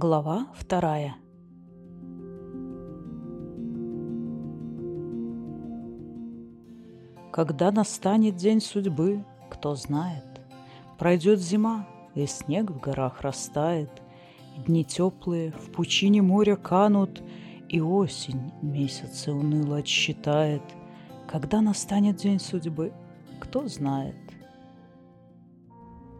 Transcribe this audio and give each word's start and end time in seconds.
Глава 0.00 0.46
вторая. 0.54 1.16
Когда 7.32 7.72
настанет 7.72 8.36
день 8.36 8.60
судьбы, 8.60 9.24
кто 9.50 9.74
знает, 9.74 10.22
Пройдет 11.00 11.40
зима, 11.40 11.88
и 12.14 12.26
снег 12.26 12.70
в 12.70 12.78
горах 12.78 13.22
растает, 13.22 13.90
Дни 14.64 14.84
теплые 14.84 15.50
в 15.50 15.72
пучине 15.72 16.22
моря 16.22 16.54
канут, 16.54 17.20
И 17.68 17.80
осень 17.80 18.52
месяцы 18.62 19.32
уныло 19.32 19.78
отсчитает. 19.78 20.62
Когда 21.26 21.60
настанет 21.60 22.18
день 22.18 22.38
судьбы, 22.38 22.92
кто 23.40 23.66
знает. 23.66 24.14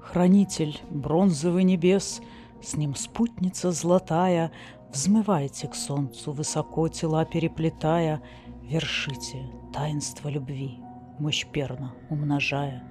Хранитель 0.00 0.80
бронзовый 0.90 1.62
небес— 1.62 2.20
с 2.62 2.76
ним 2.76 2.94
спутница 2.94 3.72
золотая, 3.72 4.52
Взмывайте 4.92 5.68
к 5.68 5.74
солнцу, 5.74 6.32
высоко 6.32 6.88
тела 6.88 7.24
переплетая, 7.26 8.22
Вершите 8.62 9.46
таинство 9.72 10.28
любви, 10.28 10.78
мощь 11.18 11.46
перна 11.46 11.94
умножая. 12.08 12.82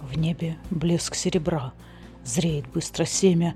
В 0.00 0.18
небе 0.18 0.58
блеск 0.70 1.14
серебра, 1.14 1.72
зреет 2.24 2.66
быстро 2.68 3.04
семя, 3.04 3.54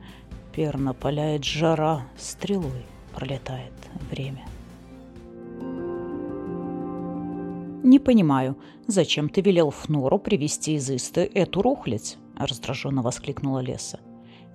Перна 0.55 0.95
паляет 0.95 1.45
жара, 1.45 2.07
стрелой 2.17 2.87
пролетает 3.15 3.75
время. 4.11 4.47
«Не 7.83 7.99
понимаю, 7.99 8.57
зачем 8.87 9.29
ты 9.29 9.43
велел 9.43 9.71
Фнору 9.71 10.19
привести 10.19 10.75
из 10.75 10.91
Исты 10.91 11.31
эту 11.35 11.61
рухлядь?»– 11.63 12.17
раздраженно 12.37 13.03
воскликнула 13.03 13.61
Леса. 13.61 14.01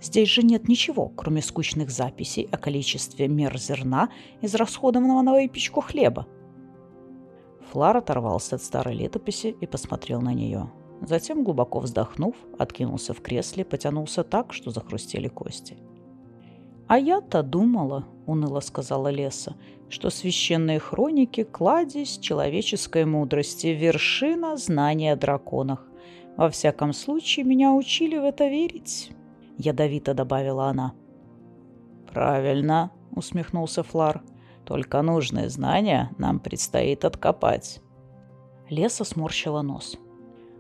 Здесь 0.02 0.30
же 0.30 0.42
нет 0.42 0.68
ничего, 0.68 1.10
кроме 1.10 1.42
скучных 1.42 1.92
записей 1.92 2.50
о 2.52 2.58
количестве 2.58 3.28
мер 3.28 3.56
зерна, 3.58 4.10
израсходованного 4.42 5.22
на 5.22 5.34
выпечку 5.34 5.82
хлеба. 5.82 6.26
Флар 7.72 7.98
оторвался 7.98 8.56
от 8.56 8.64
старой 8.64 8.96
летописи 8.96 9.56
и 9.62 9.66
посмотрел 9.68 10.20
на 10.20 10.34
нее. 10.34 10.72
Затем, 11.02 11.44
глубоко 11.44 11.80
вздохнув, 11.80 12.36
откинулся 12.58 13.14
в 13.14 13.22
кресле, 13.22 13.64
потянулся 13.64 14.24
так, 14.24 14.54
что 14.54 14.72
захрустели 14.72 15.28
кости. 15.28 15.78
«А 16.88 16.98
я-то 16.98 17.44
думала»,— 17.44 18.08
уныло 18.26 18.60
сказала 18.60 19.08
Леса, 19.08 19.56
«что 19.88 20.10
священные 20.10 20.80
хроники— 20.80 21.44
кладезь 21.52 22.18
человеческой 22.18 23.06
мудрости, 23.06 23.68
вершина 23.68 24.58
знания 24.58 25.14
о 25.14 25.16
драконах. 25.16 25.88
Во 26.38 26.50
всяком 26.50 26.92
случае, 26.92 27.46
меня 27.46 27.74
учили 27.74 28.18
в 28.18 28.24
это 28.24 28.48
верить» 28.48 29.12
ядовито 29.58 30.14
добавила 30.14 30.68
она. 30.68 30.94
«Правильно»,— 32.12 32.92
усмехнулся 33.16 33.84
Флар. 33.84 34.24
«Только 34.66 35.02
нужные 35.02 35.50
знания 35.50 36.12
нам 36.18 36.40
предстоит 36.40 37.06
откопать». 37.06 37.82
Леса 38.70 39.04
сморщила 39.04 39.62
нос. 39.62 39.98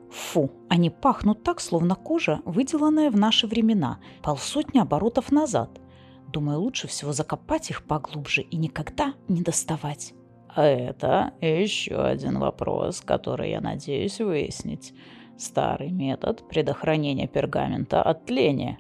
«Фу, 0.10 0.52
они 0.70 0.90
пахнут 0.90 1.44
так, 1.44 1.62
словно 1.62 1.96
кожа, 1.96 2.42
выделанная 2.46 3.10
в 3.10 3.18
наши 3.18 3.48
времена, 3.48 4.00
полсотни 4.22 4.80
оборотов 4.80 5.32
назад. 5.32 5.80
Думаю, 6.28 6.60
лучше 6.60 6.88
всего 6.88 7.14
закопать 7.14 7.70
их 7.70 7.84
поглубже 7.84 8.42
и 8.42 8.58
никогда 8.58 9.14
не 9.28 9.42
доставать». 9.42 10.14
А 10.54 10.66
это 10.66 11.34
еще 11.40 11.96
один 11.96 12.40
вопрос, 12.40 13.02
который 13.02 13.52
я 13.52 13.62
надеюсь 13.62 14.20
выяснить. 14.20 14.94
Старый 15.38 15.92
метод 15.92 16.48
предохранения 16.48 17.28
пергамента 17.28 18.02
от 18.02 18.26
тления. 18.26 18.80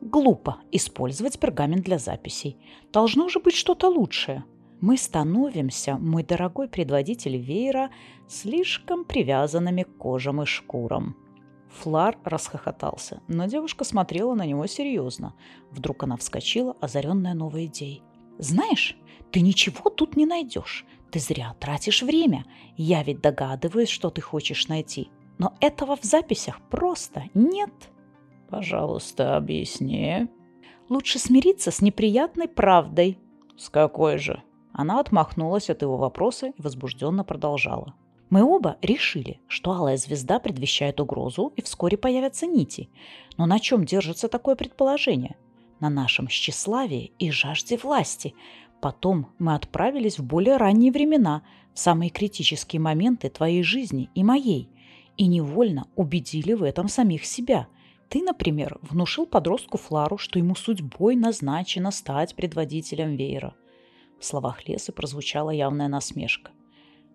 Глупо 0.00 0.58
использовать 0.70 1.38
пергамент 1.38 1.84
для 1.84 1.98
записей. 1.98 2.58
Должно 2.92 3.28
же 3.28 3.40
быть 3.40 3.54
что-то 3.54 3.88
лучшее. 3.88 4.44
Мы 4.80 4.98
становимся, 4.98 5.96
мой 5.96 6.22
дорогой 6.22 6.68
предводитель 6.68 7.38
веера, 7.38 7.90
слишком 8.28 9.04
привязанными 9.04 9.84
к 9.84 9.96
кожам 9.96 10.42
и 10.42 10.44
шкурам. 10.44 11.16
Флар 11.70 12.18
расхохотался, 12.22 13.20
но 13.26 13.46
девушка 13.46 13.84
смотрела 13.84 14.34
на 14.34 14.46
него 14.46 14.66
серьезно. 14.66 15.34
Вдруг 15.70 16.02
она 16.02 16.16
вскочила, 16.16 16.76
озаренная 16.80 17.34
новой 17.34 17.66
идеей. 17.66 18.02
«Знаешь, 18.38 18.96
ты 19.32 19.40
ничего 19.40 19.90
тут 19.90 20.16
не 20.16 20.26
найдешь. 20.26 20.84
Ты 21.10 21.18
зря 21.18 21.54
тратишь 21.58 22.02
время. 22.02 22.44
Я 22.76 23.02
ведь 23.02 23.20
догадываюсь, 23.20 23.88
что 23.88 24.10
ты 24.10 24.20
хочешь 24.20 24.68
найти. 24.68 25.10
Но 25.38 25.54
этого 25.60 25.96
в 25.96 26.02
записях 26.04 26.60
просто 26.70 27.24
нет». 27.34 27.72
Пожалуйста, 28.48 29.36
объясни. 29.36 30.28
Лучше 30.88 31.18
смириться 31.18 31.70
с 31.70 31.80
неприятной 31.80 32.46
правдой. 32.46 33.18
С 33.56 33.68
какой 33.68 34.18
же? 34.18 34.42
Она 34.72 35.00
отмахнулась 35.00 35.70
от 35.70 35.82
его 35.82 35.96
вопроса 35.96 36.48
и 36.56 36.62
возбужденно 36.62 37.24
продолжала. 37.24 37.94
Мы 38.30 38.42
оба 38.42 38.76
решили, 38.82 39.40
что 39.46 39.72
алая 39.72 39.96
звезда 39.96 40.38
предвещает 40.40 41.00
угрозу, 41.00 41.52
и 41.56 41.62
вскоре 41.62 41.96
появятся 41.96 42.46
нити. 42.46 42.90
Но 43.36 43.46
на 43.46 43.60
чем 43.60 43.84
держится 43.84 44.28
такое 44.28 44.56
предположение? 44.56 45.36
На 45.80 45.90
нашем 45.90 46.26
тщеславии 46.26 47.12
и 47.18 47.30
жажде 47.30 47.76
власти. 47.76 48.34
Потом 48.80 49.28
мы 49.38 49.54
отправились 49.54 50.18
в 50.18 50.24
более 50.24 50.56
ранние 50.56 50.92
времена, 50.92 51.42
в 51.72 51.78
самые 51.78 52.10
критические 52.10 52.80
моменты 52.80 53.30
твоей 53.30 53.62
жизни 53.62 54.10
и 54.14 54.22
моей, 54.22 54.68
и 55.16 55.26
невольно 55.26 55.86
убедили 55.96 56.52
в 56.52 56.62
этом 56.62 56.88
самих 56.88 57.24
себя– 57.24 57.68
ты, 58.14 58.22
например, 58.22 58.78
внушил 58.82 59.26
подростку 59.26 59.76
Флару, 59.76 60.18
что 60.18 60.38
ему 60.38 60.54
судьбой 60.54 61.16
назначено 61.16 61.90
стать 61.90 62.36
предводителем 62.36 63.16
веера. 63.16 63.56
В 64.20 64.24
словах 64.24 64.68
Лесы 64.68 64.92
прозвучала 64.92 65.50
явная 65.50 65.88
насмешка. 65.88 66.52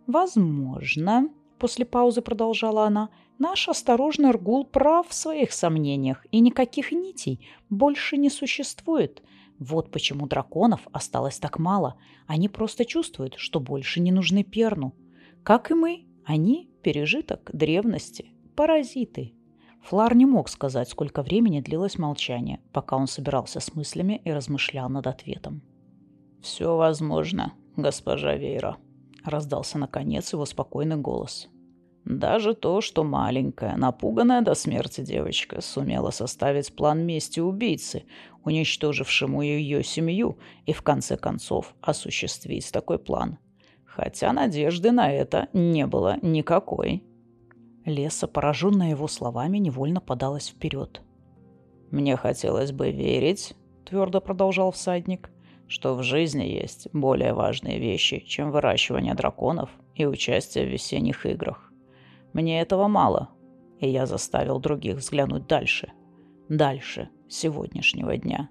«Возможно»,— 0.07 1.29
после 1.57 1.85
паузы 1.85 2.21
продолжала 2.21 2.85
она, 2.85 3.09
«наш 3.37 3.69
осторожный 3.69 4.31
Ргул 4.31 4.65
прав 4.65 5.07
в 5.07 5.13
своих 5.13 5.53
сомнениях, 5.53 6.25
и 6.31 6.41
никаких 6.41 6.91
нитей 6.91 7.47
больше 7.69 8.17
не 8.17 8.29
существует. 8.29 9.23
Вот 9.57 9.91
почему 9.91 10.27
драконов 10.27 10.81
осталось 10.91 11.39
так 11.39 11.59
мало. 11.59 11.95
Они 12.27 12.49
просто 12.49 12.83
чувствуют, 12.83 13.35
что 13.37 13.59
больше 13.59 14.01
не 14.01 14.11
нужны 14.11 14.43
Перну. 14.43 14.93
Как 15.43 15.71
и 15.71 15.75
мы, 15.75 16.05
они– 16.25 16.68
пережиток 16.81 17.49
древности, 17.53 18.31
паразиты, 18.55 19.33
Флар 19.83 20.15
не 20.15 20.25
мог 20.25 20.49
сказать, 20.49 20.89
сколько 20.89 21.23
времени 21.23 21.61
длилось 21.61 21.97
молчание, 21.97 22.59
пока 22.73 22.97
он 22.97 23.07
собирался 23.07 23.59
с 23.59 23.73
мыслями 23.75 24.21
и 24.23 24.31
размышлял 24.31 24.89
над 24.89 25.07
ответом. 25.07 25.61
«Все 26.41 26.75
возможно, 26.75 27.53
госпожа 27.75 28.35
Вейра»,— 28.35 28.77
раздался 29.23 29.77
наконец 29.77 30.31
его 30.33 30.45
спокойный 30.45 30.97
голос. 30.97 31.47
«Даже 32.05 32.53
то, 32.53 32.81
что 32.81 33.03
маленькая, 33.03 33.75
напуганная 33.77 34.41
до 34.41 34.53
смерти 34.53 35.01
девочка 35.01 35.61
сумела 35.61 36.11
составить 36.11 36.75
план 36.75 37.05
мести 37.05 37.39
убийцы, 37.39 38.03
уничтожившему 38.43 39.41
ее 39.41 39.83
семью, 39.83 40.37
и 40.65 40.73
в 40.73 40.81
конце 40.81 41.17
концов 41.17 41.75
осуществить 41.81 42.71
такой 42.71 42.99
план. 42.99 43.37
Хотя 43.99 44.31
надежды 44.31 44.91
на 44.91 45.11
это 45.11 45.49
не 45.51 45.85
было 45.85 46.19
никакой». 46.21 47.03
Леса, 47.83 48.27
пораженная 48.27 48.91
его 48.91 49.09
словами, 49.09 49.57
невольно 49.57 49.99
подалась 49.99 50.47
вперед. 50.47 51.01
«Мне 51.91 52.15
хотелось 52.15 52.71
бы 52.71 52.91
верить»,— 52.91 53.55
твердо 53.85 54.21
продолжал 54.21 54.71
всадник, 54.71 55.29
«что 55.67 55.95
в 55.95 56.03
жизни 56.03 56.43
есть 56.43 56.87
более 56.93 57.33
важные 57.33 57.77
вещи, 57.77 58.23
чем 58.25 58.51
выращивание 58.51 59.15
драконов 59.15 59.69
и 59.95 60.05
участие 60.05 60.65
в 60.65 60.69
весенних 60.69 61.25
играх. 61.25 61.73
Мне 62.31 62.61
этого 62.61 62.87
мало, 62.87 63.31
и 63.81 63.89
я 63.89 64.05
заставил 64.05 64.61
других 64.61 64.95
взглянуть 64.95 65.45
дальше. 65.45 65.91
Дальше 66.47 67.09
сегодняшнего 67.27 68.15
дня. 68.15 68.49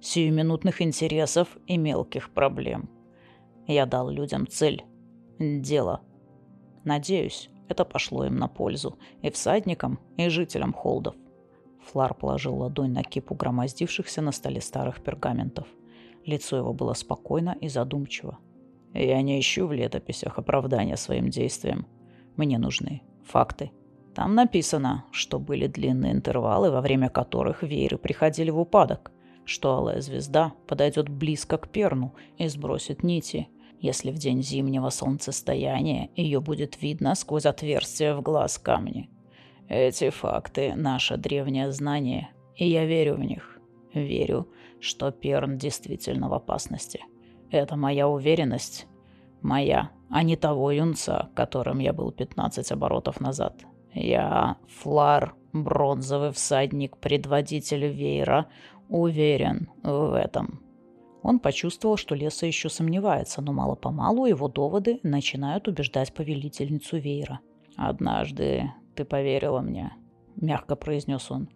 Сиюминутных 0.00 0.82
интересов 0.82 1.56
и 1.68 1.76
мелких 1.76 2.30
проблем. 2.30 2.90
Я 3.68 3.84
дал 3.84 4.08
людям 4.08 4.48
цель. 4.48 4.82
Дело. 5.38 6.00
Надеюсь, 6.84 7.50
это 7.68 7.84
пошло 7.84 8.24
им 8.24 8.36
на 8.36 8.48
пользу 8.48 8.98
и 9.20 9.30
всадникам, 9.30 10.00
и 10.16 10.28
жителям 10.30 10.72
холдов. 10.72 11.14
Флар 11.84 12.14
положил 12.14 12.56
ладонь 12.56 12.92
на 12.92 13.04
кипу 13.04 13.34
громоздившихся 13.34 14.22
на 14.22 14.32
столе 14.32 14.62
старых 14.62 15.02
пергаментов. 15.02 15.68
Лицо 16.24 16.56
его 16.56 16.72
было 16.72 16.94
спокойно 16.94 17.56
и 17.60 17.68
задумчиво. 17.68 18.38
«Я 18.94 19.20
не 19.20 19.38
ищу 19.38 19.66
в 19.66 19.72
летописях 19.74 20.38
оправдания 20.38 20.96
своим 20.96 21.28
действиям. 21.28 21.86
Мне 22.36 22.56
нужны 22.58 23.02
факты. 23.22 23.70
Там 24.14 24.34
написано, 24.34 25.04
что 25.12 25.38
были 25.38 25.66
длинные 25.66 26.12
интервалы, 26.12 26.70
во 26.70 26.80
время 26.80 27.10
которых 27.10 27.62
вееры 27.62 27.98
приходили 27.98 28.50
в 28.50 28.58
упадок, 28.58 29.12
что 29.44 29.76
алая 29.76 30.00
звезда 30.00 30.54
подойдет 30.66 31.10
близко 31.10 31.58
к 31.58 31.68
перну 31.68 32.14
и 32.38 32.48
сбросит 32.48 33.02
нити, 33.02 33.48
если 33.80 34.10
в 34.10 34.18
день 34.18 34.42
зимнего 34.42 34.90
солнцестояния 34.90 36.10
ее 36.16 36.40
будет 36.40 36.80
видно 36.82 37.14
сквозь 37.14 37.46
отверстие 37.46 38.14
в 38.14 38.22
глаз 38.22 38.58
камни. 38.58 39.08
Эти 39.68 40.10
факты– 40.10 40.74
наше 40.76 41.16
древнее 41.16 41.70
знание, 41.72 42.30
и 42.56 42.68
я 42.68 42.86
верю 42.86 43.16
в 43.16 43.20
них. 43.20 43.58
Верю, 43.92 44.48
что 44.80 45.10
Перн 45.10 45.58
действительно 45.58 46.28
в 46.28 46.34
опасности. 46.34 47.00
Это 47.50 47.76
моя 47.76 48.08
уверенность. 48.08 48.86
Моя, 49.40 49.90
а 50.10 50.22
не 50.22 50.36
того 50.36 50.70
юнца, 50.72 51.30
которым 51.34 51.78
я 51.78 51.92
был 51.92 52.10
15 52.12 52.72
оборотов 52.72 53.20
назад. 53.20 53.64
Я 53.94 54.56
Флар, 54.68 55.34
бронзовый 55.52 56.32
всадник, 56.32 56.96
предводитель 56.98 57.86
Вейра, 57.86 58.46
уверен 58.88 59.70
в 59.82 60.14
этом. 60.14 60.62
Он 61.28 61.40
почувствовал, 61.40 61.98
что 61.98 62.14
Леса 62.14 62.46
еще 62.46 62.70
сомневается, 62.70 63.42
но 63.42 63.52
мало-помалу 63.52 64.24
его 64.24 64.48
доводы 64.48 64.98
начинают 65.02 65.68
убеждать 65.68 66.14
повелительницу 66.14 66.96
Вейра. 66.96 67.40
«Однажды 67.76 68.72
ты 68.94 69.04
поверила 69.04 69.60
мне»,— 69.60 69.92
мягко 70.36 70.74
произнес 70.74 71.30
он. 71.30 71.50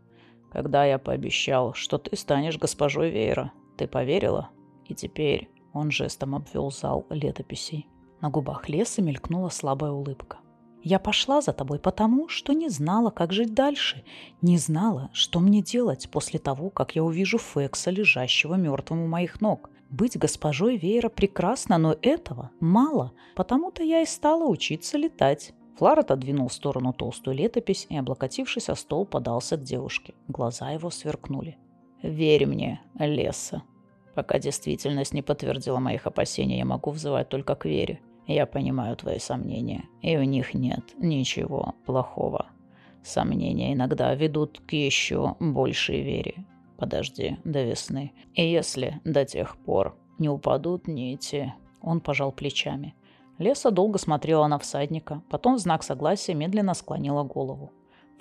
«Когда 0.51 0.85
я 0.85 0.99
пообещал, 0.99 1.73
что 1.73 1.97
ты 1.97 2.19
станешь 2.19 2.59
госпожой 2.59 3.09
Вейра, 3.09 3.51
ты 3.79 3.89
поверила? 3.89 4.51
И 4.85 4.95
теперь...»— 4.95 5.49
он 5.73 5.91
жестом 5.91 6.35
обвел 6.35 6.71
зал 6.71 7.07
летописей. 7.09 7.89
На 8.21 8.29
губах 8.29 8.69
Леса 8.69 9.01
мелькнула 9.01 9.49
слабая 9.49 9.93
улыбка. 9.93 10.37
Я 10.83 10.99
пошла 10.99 11.41
за 11.41 11.53
тобой 11.53 11.79
потому, 11.79 12.29
что 12.29 12.53
не 12.53 12.69
знала, 12.69 13.11
как 13.11 13.33
жить 13.33 13.55
дальше, 13.55 14.03
не 14.41 14.59
знала, 14.59 15.11
что 15.13 15.39
мне 15.39 15.63
делать 15.63 16.09
после 16.11 16.41
того, 16.41 16.71
как 16.71 16.97
я 16.97 17.05
увижу 17.05 17.39
Фекса, 17.39 17.91
лежащего 17.91 18.55
мертвым 18.55 19.03
у 19.03 19.07
моих 19.07 19.41
ног. 19.41 19.71
Быть 19.91 20.19
госпожой 20.19 20.77
Веера 20.77 21.09
прекрасно, 21.09 21.79
но 21.79 21.97
этого 22.03 22.51
мало, 22.59 23.13
потому-то 23.37 23.83
я 23.85 24.01
и 24.01 24.07
стала 24.07 24.45
учиться 24.45 24.99
летать. 24.99 25.53
Флар 25.79 26.01
отодвинул 26.01 26.49
в 26.49 26.53
сторону 26.53 26.93
толстую 26.93 27.37
летопись 27.37 27.87
и, 27.89 27.97
облокотившись 27.97 28.69
о 28.69 28.75
стол, 28.75 29.07
подался 29.07 29.57
к 29.57 29.63
девушке. 29.63 30.15
Глаза 30.29 30.71
его 30.71 30.91
сверкнули. 30.91 31.59
«Верь 32.03 32.47
мне, 32.47 32.81
Леса. 32.99 33.63
Пока 34.15 34.39
действительность 34.39 35.15
не 35.15 35.23
подтвердила 35.23 35.79
моих 35.79 36.07
опасений, 36.07 36.59
я 36.59 36.65
могу 36.65 36.91
взывать 36.91 37.29
только 37.29 37.55
к 37.55 37.65
вере. 37.65 38.01
Я 38.27 38.47
понимаю 38.47 38.97
твои 38.97 39.19
сомнения, 39.19 39.85
и 40.01 40.17
в 40.17 40.25
них 40.25 40.55
нет 40.55 40.95
ничего 40.99 41.75
плохого. 41.87 42.47
Сомнения 43.03 43.73
иногда 43.73 44.15
ведут 44.15 44.61
к 44.67 44.73
еще 44.73 45.37
большей 45.41 46.03
вере. 46.03 46.45
Подожди 46.77 47.39
до 47.45 47.63
весны. 47.63 48.13
И 48.35 48.45
если 48.49 49.01
до 49.05 49.25
тех 49.25 49.57
пор 49.57 49.97
не 50.19 50.29
упадут 50.29 50.87
нити... 50.87 51.55
Он 51.85 52.01
пожал 52.01 52.31
плечами. 52.31 52.95
Леса 53.39 53.73
долго 53.73 53.99
смотрела 53.99 54.47
на 54.47 54.61
всадника, 54.61 55.21
потом 55.29 55.57
в 55.57 55.59
знак 55.59 55.83
согласия 55.83 56.33
медленно 56.33 56.75
склонила 56.75 57.25
голову. 57.25 57.73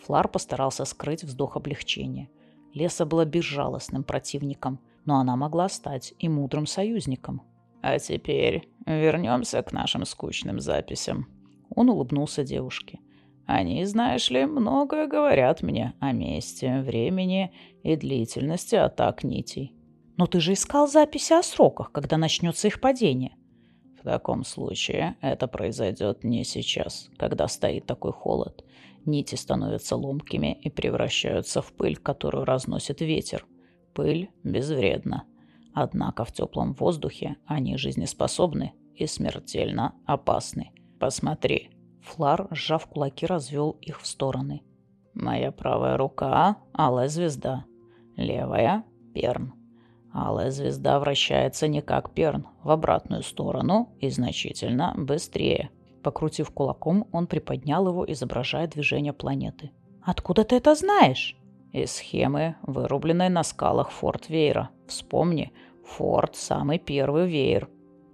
Флар 0.03 0.27
постарался 0.27 0.83
скрыть 0.83 1.23
вздох 1.23 1.57
облегчения. 1.57 2.27
Леса 2.73 3.05
была 3.05 3.23
безжалостным 3.23 4.03
противником, 4.03 4.79
но 5.05 5.19
она 5.19 5.35
могла 5.35 5.69
стать 5.69 6.15
и 6.17 6.27
мудрым 6.27 6.65
союзником. 6.65 7.43
А 7.83 7.99
теперь 7.99 8.67
вернемся 8.85 9.61
к 9.61 9.71
нашим 9.71 10.05
скучным 10.05 10.59
записям. 10.59 11.27
Он 11.75 11.89
улыбнулся 11.89 12.43
девушке. 12.43 12.99
Они, 13.45 13.83
знаешь 13.85 14.29
ли, 14.29 14.45
многое 14.45 15.07
говорят 15.07 15.61
мне 15.61 15.93
о 15.99 16.11
месте, 16.11 16.81
времени 16.81 17.51
и 17.83 17.95
длительности 17.95 18.75
атак 18.75 19.23
нитей. 19.23 19.73
Но 20.17 20.25
ты 20.25 20.39
же 20.39 20.53
искал 20.53 20.87
записи 20.87 21.33
о 21.33 21.43
сроках, 21.43 21.91
когда 21.91 22.17
начнется 22.17 22.67
их 22.67 22.79
падение. 22.79 23.35
В 23.99 24.03
таком 24.03 24.43
случае 24.43 25.15
это 25.21 25.47
произойдет 25.47 26.23
не 26.23 26.43
сейчас, 26.43 27.09
когда 27.17 27.47
стоит 27.47 27.85
такой 27.85 28.11
холод. 28.11 28.65
Нити 29.05 29.35
становятся 29.35 29.95
ломкими 29.95 30.59
и 30.61 30.69
превращаются 30.69 31.61
в 31.61 31.73
пыль, 31.73 31.97
которую 31.97 32.45
разносит 32.45 33.01
ветер. 33.01 33.45
Пыль 33.93 34.29
безвредна. 34.43 35.25
Однако 35.73 36.25
в 36.25 36.31
теплом 36.31 36.73
воздухе 36.73 37.37
они 37.45 37.77
жизнеспособны 37.77 38.73
и 38.95 39.07
смертельно 39.07 39.95
опасны. 40.05 40.71
Посмотри. 40.99 41.71
Флар, 42.01 42.47
сжав 42.51 42.87
кулаки, 42.87 43.25
развел 43.25 43.71
их 43.81 44.01
в 44.01 44.07
стороны. 44.07 44.63
Моя 45.13 45.51
правая 45.51 45.97
рука— 45.97 46.57
алая 46.73 47.07
звезда. 47.07 47.65
Левая— 48.15 48.83
перн. 49.13 49.53
Алая 50.13 50.51
звезда 50.51 50.99
вращается 50.99 51.67
не 51.67 51.81
как 51.81 52.13
перн, 52.13 52.47
в 52.63 52.69
обратную 52.69 53.23
сторону 53.23 53.89
и 53.99 54.09
значительно 54.09 54.93
быстрее. 54.97 55.69
Покрутив 56.03 56.51
кулаком, 56.51 57.07
он 57.11 57.27
приподнял 57.27 57.87
его, 57.87 58.11
изображая 58.11 58.67
движение 58.67 59.13
планеты. 59.13 59.71
«Откуда 60.01 60.43
ты 60.43 60.55
это 60.55 60.75
знаешь?» 60.75 61.37
Из 61.71 61.93
схемы, 61.93 62.57
вырубленной 62.63 63.29
на 63.29 63.43
скалах 63.43 63.91
Форт 63.91 64.27
Вейра. 64.27 64.71
Вспомни, 64.87 65.53
Форт– 65.85 66.35
самый 66.35 66.79
первый 66.79 67.29
веер. 67.29 67.69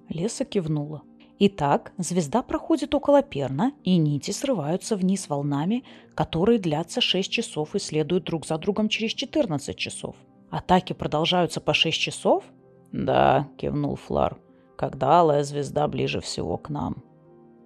Леса 0.09 0.45
кивнула. 0.45 1.01
Итак, 1.39 1.91
звезда 1.97 2.43
проходит 2.43 2.93
около 2.93 3.23
перна, 3.23 3.71
и 3.83 3.97
нити 3.97 4.29
срываются 4.29 4.95
вниз 4.95 5.27
волнами, 5.27 5.83
которые 6.13 6.59
длятся 6.59 7.01
6 7.01 7.31
часов 7.31 7.73
и 7.73 7.79
следуют 7.79 8.25
друг 8.25 8.45
за 8.45 8.59
другом 8.59 8.89
через 8.89 9.13
14 9.13 9.75
часов. 9.75 10.15
Атаки 10.51 10.93
продолжаются 10.93 11.59
по 11.59 11.73
6 11.73 11.99
часов? 11.99 12.43
Да, 12.91 13.47
кивнул 13.57 13.95
Флар. 13.95 14.37
Когда 14.75 15.21
алая 15.21 15.43
звезда 15.43 15.87
ближе 15.87 16.21
всего 16.21 16.57
к 16.57 16.69
нам. 16.69 17.03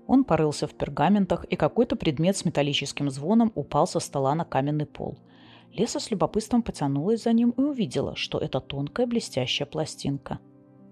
Он 0.08 0.24
порылся 0.24 0.68
в 0.68 0.74
пергаментах, 0.74 1.44
и 1.46 1.58
какой-то 1.58 1.98
предмет 1.98 2.38
с 2.38 2.46
металлическим 2.46 3.10
звоном 3.10 3.52
упал 3.56 3.88
со 3.88 4.00
стола 4.00 4.36
на 4.36 4.46
каменный 4.46 4.86
пол– 4.86 5.18
Леса 5.74 6.00
с 6.00 6.12
любопытством 6.12 6.64
потянулась 6.64 7.24
за 7.24 7.32
ним 7.32 7.52
и 7.52 7.62
увидела, 7.62 8.16
что 8.16 8.38
это 8.38 8.60
тонкая 8.60 9.08
блестящая 9.08 9.66
пластинка. 9.66 10.40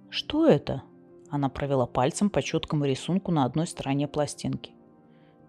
«Что 0.10 0.48
это?» 0.48 0.84
Она 1.30 1.50
провела 1.50 1.86
пальцем 1.86 2.30
по 2.30 2.42
четкому 2.42 2.86
рисунку 2.86 3.32
на 3.32 3.46
одной 3.46 3.68
стороне 3.68 4.08
пластинки. 4.08 4.72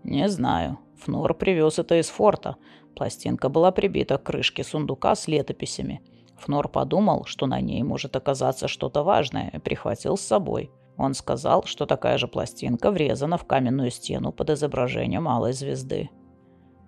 «Не 0.02 0.28
знаю. 0.28 0.78
Фнор 0.98 1.34
привез 1.34 1.78
это 1.78 1.98
из 1.98 2.08
форта. 2.08 2.56
Пластинка 2.94 3.48
была 3.48 3.70
прибита 3.70 4.18
к 4.18 4.24
крышке 4.24 4.64
сундука 4.64 5.14
с 5.14 5.28
летописями. 5.28 6.02
Фнор 6.38 6.68
подумал, 6.68 7.24
что 7.24 7.46
на 7.46 7.60
ней 7.60 7.82
может 7.82 8.16
оказаться 8.16 8.68
что-то 8.68 9.02
важное, 9.02 9.50
и 9.50 9.58
прихватил 9.58 10.16
с 10.16 10.22
собой. 10.22 10.70
Он 10.96 11.14
сказал, 11.14 11.64
что 11.64 11.86
такая 11.86 12.18
же 12.18 12.28
пластинка 12.28 12.90
врезана 12.90 13.38
в 13.38 13.44
каменную 13.44 13.90
стену 13.90 14.32
под 14.32 14.50
изображением 14.50 15.28
алой 15.28 15.52
звезды. 15.52 16.10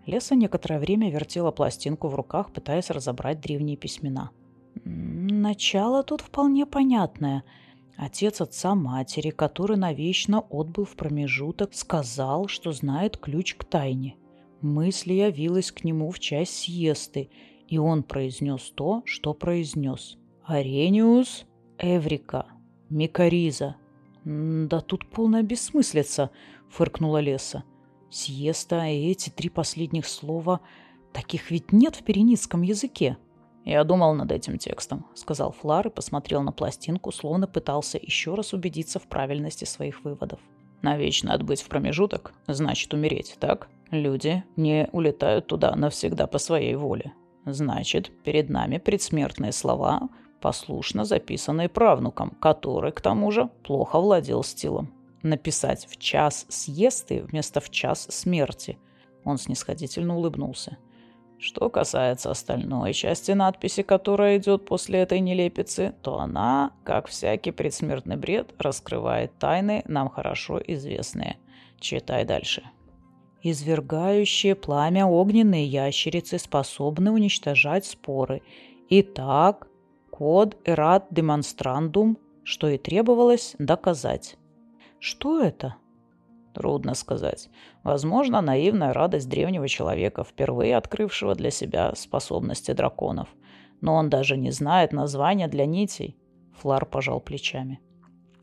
Леса 0.07 0.35
некоторое 0.35 0.81
время 0.81 1.11
вертела 1.11 1.51
пластинку 1.51 2.09
в 2.09 2.15
руках, 2.15 2.53
пытаясь 2.53 2.91
разобрать 2.91 3.41
древние 3.41 3.77
письмена. 3.77 4.31
Начало 4.85 6.03
тут 6.03 6.21
вполне 6.21 6.67
понятное. 6.67 7.45
Отец 7.97 8.41
отца 8.41 8.75
матери, 8.75 9.31
который 9.31 9.77
навечно 9.77 10.45
отбыл 10.51 10.85
в 10.85 10.97
промежуток, 10.97 11.75
сказал, 11.75 12.49
что 12.49 12.73
знает 12.73 13.17
ключ 13.17 13.55
к 13.55 13.65
тайне. 13.65 14.17
Мысль 14.61 15.13
явилась 15.13 15.71
к 15.71 15.85
нему 15.85 16.11
в 16.11 16.19
часть 16.19 16.55
сиесты, 16.55 17.31
и 17.69 17.79
он 17.79 18.03
произнес 18.03 18.73
то, 18.75 19.03
что 19.05 19.35
произнес. 19.35 20.19
«Арениус 20.45 21.45
Эврика, 21.79 22.47
Микариза». 22.89 23.77
«Да 24.25 24.81
тут 24.81 25.09
полная 25.11 25.43
бессмыслица»,— 25.43 26.31
фыркнула 26.71 27.19
Леса. 27.19 27.65
Сиеста 28.13 28.87
и 28.87 29.11
эти 29.11 29.31
три 29.31 29.49
последних 29.49 30.07
слова, 30.07 30.61
таких 31.13 31.51
ведь 31.51 31.73
нет 31.73 31.97
в 31.97 32.05
переницком 32.05 32.63
языке. 32.63 33.17
«Я 33.65 33.85
думал 33.85 34.15
над 34.15 34.31
этим 34.33 34.59
текстом»,— 34.59 35.07
сказал 35.15 35.53
Флар 35.53 35.87
и 35.87 35.91
посмотрел 35.91 36.43
на 36.43 36.53
пластинку, 36.53 37.11
словно 37.11 37.47
пытался 37.47 37.99
еще 37.99 38.35
раз 38.35 38.53
убедиться 38.53 38.99
в 38.99 39.05
правильности 39.05 39.65
своих 39.65 40.05
выводов. 40.05 40.41
«Навечно 40.83 41.33
отбыть 41.33 41.63
в 41.63 41.69
промежуток 41.69 42.35
значит 42.49 42.93
умереть, 42.93 43.37
так? 43.41 43.69
Люди 43.91 44.43
не 44.57 44.89
улетают 44.93 45.47
туда 45.47 45.75
навсегда 45.77 46.27
по 46.27 46.39
своей 46.39 46.75
воле. 46.75 47.13
Значит, 47.47 48.11
перед 48.25 48.51
нами 48.51 48.79
предсмертные 48.79 49.53
слова, 49.53 50.09
послушно 50.41 51.05
записанные 51.05 51.69
правнуком, 51.69 52.31
который, 52.41 52.91
к 52.91 53.01
тому 53.01 53.31
же, 53.31 53.49
плохо 53.63 54.01
владел 54.01 54.43
стилом 54.43 54.93
написать 55.23 55.87
«в 55.87 55.97
час 55.99 56.47
съесты» 56.49 57.23
вместо 57.23 57.61
«в 57.61 57.71
час 57.71 58.07
смерти». 58.11 58.79
Он 59.25 59.39
снисходительно 59.39 60.17
улыбнулся. 60.17 60.79
Что 61.43 61.69
касается 61.71 62.31
остальной 62.31 62.93
части 62.93 63.33
надписи, 63.33 63.83
которая 63.83 64.39
идет 64.39 64.65
после 64.65 65.01
этой 65.01 65.19
нелепицы, 65.19 65.93
то 66.01 66.21
она, 66.21 66.71
как 66.85 67.09
всякий 67.09 67.51
предсмертный 67.51 68.17
бред, 68.17 68.55
раскрывает 68.59 69.37
тайны, 69.41 69.83
нам 69.87 70.09
хорошо 70.09 70.61
известные. 70.65 71.39
Читай 71.81 72.25
дальше. 72.25 72.63
Извергающие 73.43 74.55
пламя 74.55 75.05
огненные 75.05 75.67
ящерицы 75.67 76.39
способны 76.39 77.11
уничтожать 77.11 77.87
споры. 77.87 78.43
Итак, 78.89 79.67
код 80.11 80.57
эрат 80.65 81.09
демонстрандум, 81.11 82.19
что 82.45 82.69
и 82.69 82.79
требовалось 82.79 83.57
доказать. 83.59 84.37
Что 85.03 85.43
это? 85.43 85.75
Трудно 86.55 86.95
сказать. 86.95 87.51
Возможно, 87.83 88.41
наивная 88.41 88.93
радость 88.93 89.29
древнего 89.29 89.67
человека, 89.67 90.23
впервые 90.23 90.77
открывшего 90.77 91.35
для 91.35 91.51
себя 91.51 91.93
способности 91.97 92.71
драконов. 92.71 93.29
но 93.81 93.97
он 93.97 94.09
даже 94.09 94.37
не 94.37 94.53
знает 94.53 94.93
названия 94.93 95.49
для 95.49 95.67
нитей. 95.67 96.17
Флар 96.55 96.87
пожал 96.87 97.19
плечами. 97.21 97.81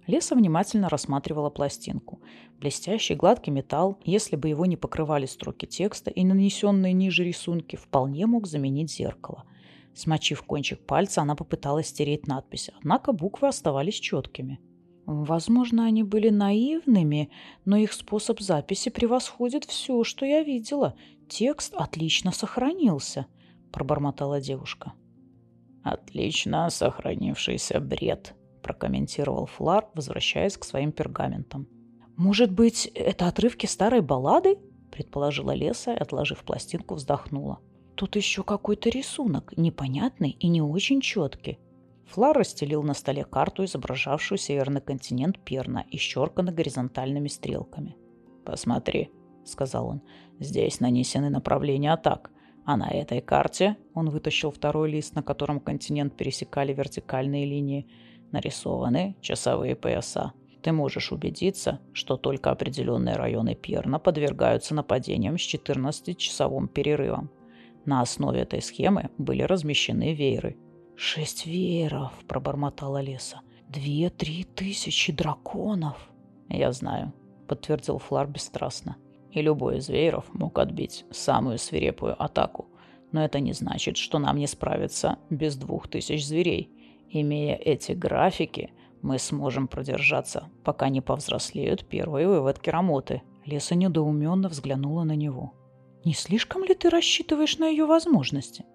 Леса 0.06 0.36
внимательно 0.36 0.90
рассматривала 0.90 1.50
пластинку. 1.50 2.20
Блестящий 2.60 3.16
гладкий 3.16 3.54
металл, 3.54 3.98
если 4.04 4.36
бы 4.36 4.50
его 4.50 4.66
не 4.66 4.76
покрывали 4.76 5.28
строки 5.28 5.66
текста 5.66 6.12
и 6.12 6.26
нанесенные 6.26 6.92
ниже 6.92 7.24
рисунки, 7.24 7.78
вполне 7.78 8.26
мог 8.26 8.48
заменить 8.48 8.92
зеркало. 8.92 9.46
Смочив 9.94 10.44
кончик 10.44 10.86
пальца, 10.86 11.22
она 11.22 11.36
попыталась 11.36 11.88
стереть 11.88 12.28
надпись, 12.28 12.70
однако 12.82 13.14
буквы 13.14 13.48
оставались 13.48 13.96
четкими. 14.02 14.60
Возможно, 15.12 15.86
они 15.86 16.04
были 16.04 16.30
наивными, 16.30 17.32
но 17.66 17.78
их 17.78 17.94
способ 17.94 18.40
записи 18.42 18.90
превосходит 18.90 19.66
все, 19.66 20.04
что 20.04 20.24
я 20.24 20.44
видела. 20.44 20.94
Текст 21.28 21.74
отлично 21.74 22.32
сохранился, 22.32 23.26
пробормотала 23.72 24.40
девушка. 24.40 24.94
Отлично 25.84 26.70
сохранившийся 26.70 27.80
бред, 27.80 28.36
прокомментировал 28.62 29.48
Флар, 29.48 29.88
возвращаясь 29.96 30.58
к 30.58 30.64
своим 30.64 30.92
пергаментам. 30.92 31.68
Может 32.16 32.52
быть, 32.52 32.86
это 32.94 33.28
отрывки 33.28 33.66
старой 33.66 34.02
баллады? 34.02 34.60
предположила 34.92 35.56
Леса 35.56 35.92
отложив 35.92 36.44
пластинку, 36.44 36.94
вздохнула. 36.94 37.58
Тут 37.96 38.16
еще 38.16 38.44
какой-то 38.44 38.90
рисунок, 38.90 39.58
непонятный 39.58 40.38
и 40.40 40.48
не 40.50 40.62
очень 40.62 41.02
четкий. 41.02 41.58
Флар 42.10 42.36
расстелил 42.36 42.82
на 42.82 42.96
столе 42.96 43.24
карту, 43.24 43.66
изображавшую 43.66 44.40
северный 44.40 44.82
континент 44.82 45.38
Перна, 45.40 45.86
исчерканный 45.92 46.52
горизонтальными 46.52 47.28
стрелками. 47.28 47.96
«Посмотри»,— 48.46 49.12
сказал 49.46 49.88
он,— 49.90 50.02
«здесь 50.40 50.80
нанесены 50.80 51.30
направления 51.30 51.94
атак, 51.94 52.32
а 52.66 52.78
на 52.78 52.90
этой 52.90 53.22
карте 53.22 53.78
он 53.94 54.10
вытащил 54.10 54.50
второй 54.50 54.90
лист, 54.90 55.14
на 55.14 55.22
котором 55.22 55.60
континент 55.60 56.18
пересекали 56.18 56.74
вертикальные 56.74 57.46
линии, 57.46 57.88
нарисованы 58.32 59.16
часовые 59.22 59.76
пояса. 59.76 60.34
Ты 60.64 60.72
можешь 60.72 61.12
убедиться, 61.12 61.80
что 61.94 62.18
только 62.18 62.50
определенные 62.50 63.16
районы 63.18 63.54
Перна 63.54 64.00
подвергаются 64.00 64.74
нападениям 64.74 65.38
с 65.38 65.42
14-часовым 65.42 66.68
перерывом. 66.70 67.30
На 67.86 68.02
основе 68.02 68.42
этой 68.42 68.62
схемы 68.62 69.10
были 69.18 69.44
размещены 69.44 70.14
вееры. 70.14 70.58
«Шесть 71.02 71.46
вееров»,— 71.46 72.12
пробормотала 72.28 73.00
Леса. 73.00 73.40
«Две-три 73.70 74.44
тысячи 74.44 75.14
драконов». 75.14 75.96
«Я 76.50 76.74
знаю»,— 76.74 77.14
подтвердил 77.48 78.00
Флар 78.00 78.28
бесстрастно. 78.28 78.98
«И 79.32 79.42
любой 79.42 79.78
из 79.78 79.88
вееров 79.88 80.26
мог 80.34 80.60
отбить 80.60 81.06
самую 81.10 81.58
свирепую 81.58 82.22
атаку. 82.22 82.68
Но 83.14 83.24
это 83.24 83.40
не 83.40 83.54
значит, 83.54 83.96
что 83.96 84.20
нам 84.20 84.36
не 84.36 84.46
справиться 84.46 85.20
без 85.30 85.56
двух 85.56 85.88
тысяч 85.88 86.26
зверей. 86.26 86.70
Имея 87.10 87.56
эти 87.56 87.94
графики, 87.94 88.74
мы 89.02 89.20
сможем 89.20 89.70
продержаться, 89.70 90.50
пока 90.66 90.90
не 90.90 91.00
повзрослеют 91.00 91.88
первые 91.88 92.28
выводки 92.28 92.70
рамоты». 92.70 93.22
Леса 93.46 93.74
недоуменно 93.74 94.50
взглянула 94.50 95.06
на 95.06 95.16
него. 95.16 95.54
«Не 96.04 96.14
слишком 96.14 96.66
ли 96.66 96.76
ты 96.76 96.90
рассчитываешь 96.90 97.58
на 97.58 97.68
ее 97.70 97.86
возможности?» 97.86 98.66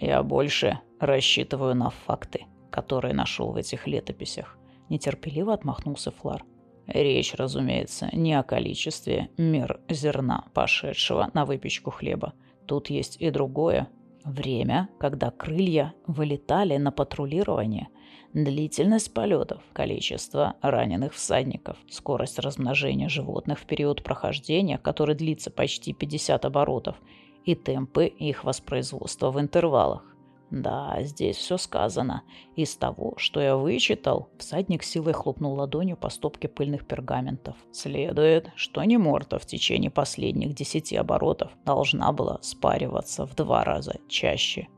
Я 0.00 0.22
больше 0.22 0.80
рассчитываю 1.00 1.74
на 1.74 1.90
факты, 1.90 2.46
которые 2.70 3.14
нашел 3.14 3.52
в 3.52 3.56
этих 3.56 3.86
летописях. 3.86 4.58
Нетерпеливо 4.88 5.52
отмахнулся 5.52 6.10
Флар. 6.10 6.44
Речь, 6.86 7.34
разумеется, 7.34 8.08
не 8.12 8.34
о 8.34 8.42
количестве 8.42 9.28
мер 9.36 9.80
зерна, 9.88 10.46
пошедшего 10.52 11.30
на 11.32 11.44
выпечку 11.44 11.90
хлеба. 11.90 12.34
Тут 12.66 12.90
есть 12.90 13.16
и 13.20 13.30
другое. 13.30 13.88
Время, 14.24 14.88
когда 15.00 15.30
крылья 15.30 15.94
вылетали 16.06 16.76
на 16.76 16.92
патрулирование, 16.92 17.88
длительность 18.32 19.12
полетов, 19.12 19.62
количество 19.72 20.54
раненых 20.62 21.14
всадников, 21.14 21.76
скорость 21.90 22.38
размножения 22.38 23.08
животных 23.08 23.58
в 23.58 23.66
период 23.66 24.02
прохождения, 24.02 24.78
который 24.78 25.14
длится 25.16 25.50
почти 25.50 25.92
50 25.92 26.44
оборотов, 26.44 26.96
и 27.44 27.54
темпы 27.54 28.06
их 28.06 28.44
воспроизводства 28.44 29.30
в 29.30 29.40
интервалах. 29.40 30.12
Да, 30.52 30.98
здесь 31.00 31.38
все 31.38 31.56
сказано. 31.56 32.24
Из 32.56 32.76
того, 32.76 33.14
что 33.16 33.40
я 33.40 33.56
вычитал, 33.56 34.28
всадник 34.36 34.82
силой 34.82 35.14
хлопнул 35.14 35.54
ладонью 35.54 35.96
по 35.96 36.10
стопке 36.10 36.46
пыльных 36.46 36.86
пергаментов. 36.86 37.56
Следует, 37.72 38.50
что 38.54 38.84
Неморта 38.84 39.38
в 39.38 39.46
течение 39.46 39.90
последних 39.90 40.54
десяти 40.54 40.94
оборотов 40.94 41.52
должна 41.64 42.12
была 42.12 42.38
спариваться 42.42 43.26
в 43.26 43.34
два 43.34 43.64
раза 43.64 43.94
чаще. 44.08 44.68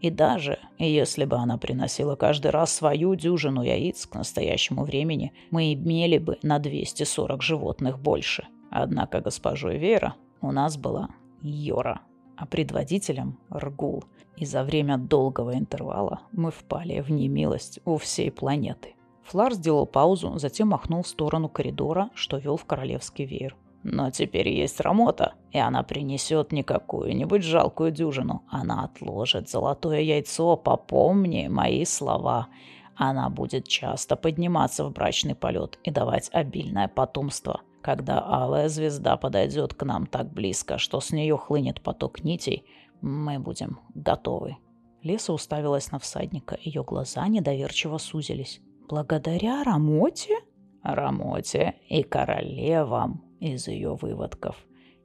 И 0.00 0.08
даже 0.08 0.60
если 0.78 1.24
бы 1.24 1.34
она 1.34 1.58
приносила 1.58 2.14
каждый 2.14 2.52
раз 2.52 2.72
свою 2.72 3.16
дюжину 3.16 3.62
яиц 3.62 4.06
к 4.06 4.14
настоящему 4.14 4.84
времени, 4.84 5.32
мы 5.50 5.72
имели 5.72 6.18
бы 6.18 6.38
на 6.44 6.60
240 6.60 7.42
животных 7.42 7.98
больше. 7.98 8.46
Однако 8.70 9.20
госпожой 9.20 9.78
Вера 9.78 10.14
у 10.40 10.52
нас 10.52 10.76
была 10.76 11.08
Йора 11.42 12.02
а 12.36 12.46
предводителем– 12.46 13.38
Ргул. 13.50 14.04
И 14.36 14.44
за 14.44 14.64
время 14.64 14.98
долгого 14.98 15.54
интервала 15.56 16.22
мы 16.32 16.50
впали 16.50 17.00
в 17.00 17.10
немилость 17.10 17.78
у 17.84 17.96
всей 17.96 18.30
планеты. 18.30 18.94
Флар 19.22 19.54
сделал 19.54 19.86
паузу, 19.86 20.38
затем 20.38 20.68
махнул 20.68 21.02
в 21.02 21.08
сторону 21.08 21.48
коридора, 21.48 22.10
что 22.14 22.38
вел 22.38 22.56
в 22.56 22.64
королевский 22.64 23.24
веер. 23.24 23.56
Но 23.84 24.10
теперь 24.10 24.48
есть 24.48 24.80
Рамота, 24.80 25.34
и 25.52 25.58
она 25.58 25.82
принесет 25.82 26.52
не 26.52 26.62
какую-нибудь 26.62 27.42
жалкую 27.42 27.90
дюжину. 27.90 28.42
Она 28.48 28.84
отложит 28.84 29.48
золотое 29.48 30.00
яйцо, 30.00 30.56
попомни 30.56 31.48
мои 31.48 31.84
слова. 31.84 32.48
Она 32.96 33.28
будет 33.28 33.68
часто 33.68 34.16
подниматься 34.16 34.84
в 34.84 34.92
брачный 34.92 35.34
полет 35.34 35.78
и 35.84 35.90
давать 35.90 36.30
обильное 36.32 36.88
потомство– 36.88 37.60
когда 37.84 38.18
алая 38.20 38.70
звезда 38.70 39.18
подойдет 39.18 39.74
к 39.74 39.84
нам 39.84 40.06
так 40.06 40.32
близко, 40.32 40.78
что 40.78 41.00
с 41.00 41.12
нее 41.12 41.36
хлынет 41.36 41.82
поток 41.82 42.24
нитей, 42.24 42.64
мы 43.02 43.38
будем 43.38 43.78
готовы. 43.94 44.56
Леса 45.02 45.34
уставилась 45.34 45.92
на 45.92 45.98
всадника, 45.98 46.56
ее 46.58 46.82
глаза 46.82 47.28
недоверчиво 47.28 47.98
сузились. 47.98 48.62
«Благодаря 48.88 49.62
Рамоте?» 49.64 50.38
«Рамоте 50.82 51.74
и 51.90 52.02
королевам 52.02 53.22
из 53.38 53.68
ее 53.68 53.96
выводков. 53.96 54.56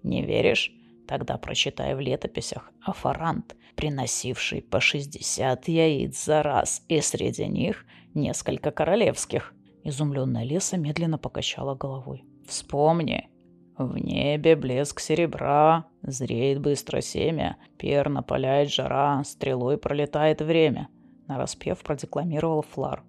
Не 0.02 0.22
веришь? 0.22 0.72
Тогда 1.06 1.38
прочитай 1.38 1.96
в 1.96 2.00
летописях 2.00 2.72
Афарант, 2.82 3.58
приносивший 3.76 4.62
по 4.62 4.80
60 4.80 5.68
яиц 5.68 6.24
за 6.24 6.44
раз, 6.44 6.86
и 6.88 7.02
среди 7.02 7.46
них 7.46 7.86
несколько 8.14 8.72
королевских». 8.72 9.54
Изумленная 9.84 10.46
Леса 10.46 10.78
медленно 10.78 11.18
покачала 11.18 11.76
головой. 11.76 12.24
Вспомни, 12.50 13.30
в 13.78 13.98
небе 13.98 14.56
блеск 14.56 15.00
серебра, 15.00 15.86
зреет 16.02 16.60
быстро 16.60 17.00
семя, 17.00 17.58
перно 17.78 18.24
паляет 18.24 18.72
жара, 18.72 19.24
стрелой 19.24 19.78
пролетает 19.78 20.42
время. 20.42 20.90
Нараспев 21.28 21.78
продекламировал 21.84 22.64
Флар. 22.64 23.04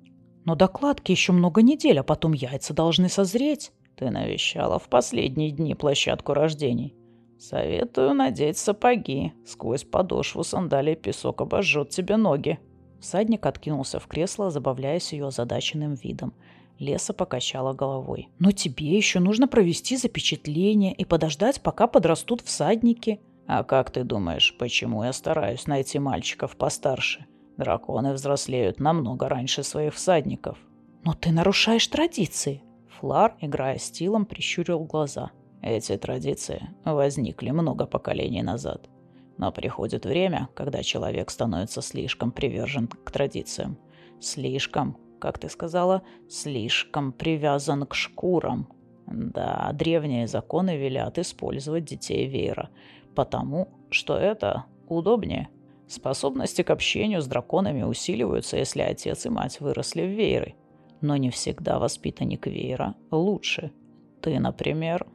Но 0.45 0.57
докладки 0.57 1.11
еще 1.11 1.33
много 1.33 1.63
недель, 1.63 1.99
а 1.99 2.03
потом 2.03 2.35
яйца 2.35 2.75
должны 2.75 3.09
созреть. 3.09 3.73
Ты 3.97 4.11
навещала 4.11 4.79
в 4.79 4.91
последние 4.91 5.53
дни 5.53 5.75
площадку 5.75 6.35
рождений. 6.35 6.95
Советую 7.39 8.13
надеть 8.13 8.59
сапоги. 8.59 9.33
Сквозь 9.47 9.85
подошву 9.85 10.45
сандалий 10.45 10.97
песок 10.97 11.41
обожжет 11.41 11.89
тебе 11.89 12.19
ноги. 12.19 12.59
Всадник 13.01 13.47
откинулся 13.47 13.99
в 13.99 14.07
кресло, 14.07 14.51
забавляясь 14.51 15.15
ее 15.15 15.29
озадаченным 15.29 15.95
видом. 15.95 16.35
Леса 16.81 17.13
покачала 17.13 17.75
головой. 17.75 18.31
«Но 18.39 18.53
тебе 18.53 18.97
еще 18.97 19.21
нужно 19.21 19.47
провести 19.47 19.99
запечатление 19.99 20.95
и 20.95 21.05
подождать, 21.05 21.63
пока 21.63 21.87
подрастут 21.87 22.41
всадники». 22.41 23.21
«А 23.47 23.65
как 23.65 23.91
ты 23.91 24.03
думаешь, 24.03 24.57
почему 24.59 25.05
я 25.05 25.13
стараюсь 25.13 25.67
найти 25.67 25.99
мальчиков 25.99 26.57
постарше? 26.57 27.27
Драконы 27.59 28.15
взрослеют 28.15 28.81
намного 28.81 29.29
раньше 29.29 29.63
своих 29.63 29.95
всадников». 29.95 30.57
«Но 31.05 31.13
ты 31.13 31.33
нарушаешь 31.33 31.87
традиции». 31.87 32.63
Флар, 32.99 33.37
играя 33.41 33.79
стилом, 33.79 34.25
прищурил 34.25 34.81
глаза. 34.81 35.33
«Эти 35.61 35.99
традиции 35.99 36.71
возникли 36.85 37.51
много 37.51 37.85
поколений 37.85 38.43
назад. 38.43 38.89
Но 39.37 39.53
приходит 39.53 40.07
время, 40.07 40.49
когда 40.55 40.83
человек 40.83 41.31
становится 41.31 41.83
слишком 41.83 42.31
привержен 42.31 42.89
к 42.89 43.11
традициям. 43.11 43.79
Слишком, 44.21 44.97
как 45.21 45.39
ты 45.39 45.49
сказала, 45.49 46.03
слишком 46.29 47.13
привязан 47.13 47.87
к 47.87 47.95
шкурам. 47.95 48.69
Да, 49.07 49.71
древние 49.73 50.27
законы 50.27 50.77
велят 50.77 51.19
использовать 51.19 51.85
детей 51.85 52.27
веера, 52.27 52.71
потому 53.15 53.69
что 53.91 54.17
это 54.17 54.65
удобнее. 54.89 55.49
Способности 55.89 56.63
к 56.63 56.71
общению 56.71 57.21
с 57.21 57.27
драконами 57.27 57.83
усиливаются, 57.83 58.57
если 58.57 58.83
отец 58.83 59.27
и 59.27 59.29
мать 59.29 59.61
выросли 59.61 60.03
в 60.03 60.11
вееры. 60.11 60.55
Но 61.01 61.17
не 61.17 61.31
всегда 61.31 61.79
воспитанник 61.79 62.47
веера 62.47 62.95
лучше. 63.11 63.73
Ты, 64.21 64.39
например... 64.39 65.07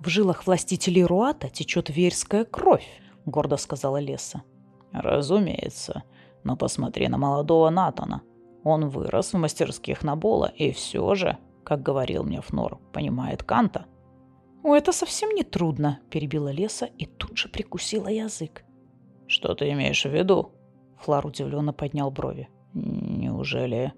«В 0.00 0.08
жилах 0.08 0.46
властителей 0.46 1.04
Руата 1.04 1.48
течет 1.48 1.88
верская 1.88 2.44
кровь»,— 2.44 2.86
гордо 3.24 3.56
сказала 3.56 3.98
Леса. 3.98 4.42
«Разумеется. 4.92 6.02
Но 6.44 6.56
посмотри 6.56 7.08
на 7.08 7.18
молодого 7.18 7.70
Натана. 7.70 8.22
Он 8.68 8.88
вырос 8.88 9.32
в 9.32 9.38
мастерских 9.38 10.02
Набола 10.02 10.46
и 10.46 10.72
все 10.72 11.14
же, 11.14 11.38
как 11.62 11.84
говорил 11.84 12.24
мне 12.24 12.40
Фнор, 12.40 12.80
понимает 12.92 13.44
Канта. 13.44 13.86
«О, 14.64 14.74
это 14.74 14.90
совсем 14.90 15.30
не 15.30 15.44
трудно»,– 15.44 16.00
перебила 16.10 16.48
Леса 16.48 16.86
и 16.86 17.06
тут 17.06 17.38
же 17.38 17.48
прикусила 17.48 18.08
язык. 18.08 18.64
«Что 19.28 19.54
ты 19.54 19.70
имеешь 19.70 20.04
в 20.04 20.12
виду?» 20.12 20.50
Флар 20.98 21.24
удивленно 21.24 21.72
поднял 21.72 22.10
брови. 22.10 22.48
«Неужели...» 22.74 23.92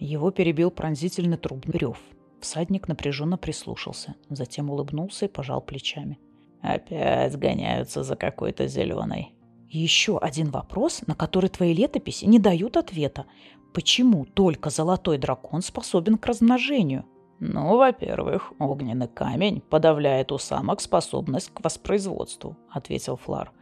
Его 0.00 0.32
перебил 0.32 0.72
пронзительный 0.72 1.36
трубный 1.36 1.78
рев. 1.78 1.98
Всадник 2.40 2.88
напряженно 2.88 3.38
прислушался, 3.38 4.16
затем 4.30 4.68
улыбнулся 4.68 5.26
и 5.26 5.28
пожал 5.28 5.60
плечами. 5.60 6.18
«Опять 6.60 7.38
гоняются 7.38 8.02
за 8.02 8.16
какой-то 8.16 8.66
зеленой». 8.66 9.36
«Еще 9.72 10.18
один 10.18 10.50
вопрос, 10.50 11.02
на 11.06 11.14
который 11.14 11.48
твои 11.48 11.72
летописи 11.72 12.24
не 12.24 12.40
дают 12.40 12.76
ответа. 12.76 13.26
Почему 13.72 14.24
только 14.24 14.70
золотой 14.70 15.18
дракон 15.18 15.62
способен 15.62 16.18
к 16.18 16.26
размножению?» 16.26 17.04
«Ну, 17.38 17.76
во-первых, 17.76 18.52
огненный 18.58 19.08
камень 19.08 19.60
подавляет 19.60 20.32
у 20.32 20.38
самок 20.38 20.80
способность 20.80 21.52
к 21.54 21.64
воспроизводству»,— 21.64 22.56
ответил 22.70 23.16
Флар. 23.16 23.52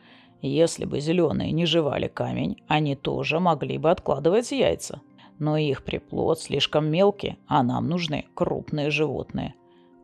«Если 0.43 0.85
бы 0.85 1.01
зеленые 1.01 1.53
не 1.53 1.67
жевали 1.67 2.09
камень, 2.09 2.57
они 2.67 2.97
тоже 2.97 3.39
могли 3.39 3.79
бы 3.79 3.91
откладывать 3.91 4.51
яйца 4.51 5.01
но 5.39 5.57
их 5.57 5.85
приплод 5.85 6.41
слишком 6.41 6.87
мелкий, 6.91 7.39
а 7.47 7.63
нам 7.63 7.89
нужны 7.89 8.27
крупные 8.35 8.91
животные. 8.91 9.55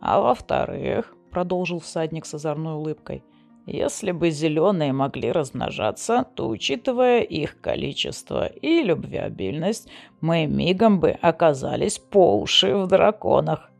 А 0.00 0.20
во-вторых, 0.20 1.14
продолжил 1.30 1.80
всадник 1.80 2.26
с 2.26 2.34
озорной 2.34 2.75
улыбкой, 2.75 3.25
если 3.66 4.12
бы 4.12 4.30
зеленые 4.30 4.92
могли 4.92 5.33
размножаться, 5.33 6.26
то, 6.35 6.49
учитывая 6.49 7.23
их 7.23 7.61
количество 7.61 8.47
и 8.47 8.83
любвеобильность, 8.83 9.88
мы 10.21 10.47
мигом 10.47 11.00
бы 11.00 11.11
оказались 11.11 11.99
по 11.99 12.38
уши 12.38 12.76
в 12.76 12.87
драконах. 12.87 13.71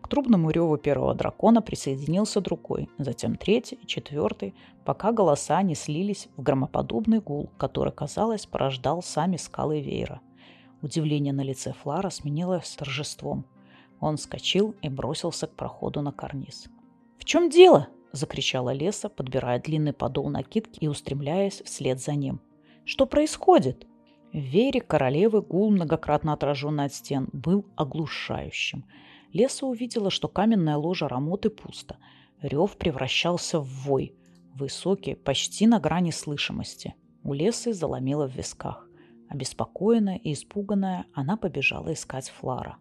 К 0.00 0.08
трубному 0.08 0.50
реву 0.50 0.76
первого 0.76 1.14
дракона 1.14 1.62
присоединился 1.62 2.40
другой, 2.40 2.88
затем 2.98 3.36
третий, 3.36 3.78
четвертый, 3.86 4.54
пока 4.84 5.12
голоса 5.12 5.62
не 5.62 5.74
слились 5.74 6.28
в 6.36 6.42
громоподобный 6.42 7.20
гул, 7.20 7.50
который, 7.58 7.92
казалось, 7.92 8.46
порождал 8.46 9.02
сами 9.02 9.36
скалы 9.36 9.80
веера. 9.80 10.20
Удивление 10.82 11.32
на 11.32 11.42
лице 11.42 11.74
Флара 11.82 12.10
сменилось 12.10 12.74
торжеством. 12.74 13.44
Он 14.00 14.16
вскочил 14.16 14.74
и 14.82 14.88
бросился 14.88 15.46
к 15.46 15.54
проходу 15.54 16.00
на 16.00 16.10
карниз. 16.10 16.68
«В 17.18 17.24
чем 17.24 17.50
дело?»– 17.50 17.88
закричала 18.12 18.72
Леса, 18.72 19.08
подбирая 19.08 19.60
длинный 19.60 19.92
подол 19.92 20.28
накидки 20.28 20.78
и 20.80 20.88
устремляясь 20.88 21.62
вслед 21.64 22.00
за 22.00 22.14
ним. 22.14 22.40
«Что 22.84 23.06
происходит?» 23.06 23.86
В 24.32 24.38
вере 24.38 24.80
королевы 24.80 25.40
гул, 25.40 25.70
многократно 25.70 26.34
отраженный 26.34 26.84
от 26.84 26.92
стен, 26.92 27.28
был 27.32 27.64
оглушающим. 27.76 28.84
Леса 29.32 29.66
увидела, 29.66 30.10
что 30.10 30.28
каменная 30.28 30.76
ложа 30.76 31.08
Рамоты 31.08 31.48
пусто. 31.48 31.96
Рев 32.42 32.76
превращался 32.76 33.58
в 33.58 33.66
вой, 33.66 34.14
высокий, 34.54 35.14
почти 35.14 35.66
на 35.66 35.80
грани 35.80 36.10
слышимости. 36.10 36.94
У 37.24 37.32
Лесы 37.32 37.72
заломило 37.72 38.28
в 38.28 38.36
висках. 38.36 38.86
Обеспокоенная 39.28 40.16
и 40.16 40.32
испуганная, 40.32 41.06
она 41.14 41.36
побежала 41.36 41.92
искать 41.92 42.30
Флара. 42.30 42.76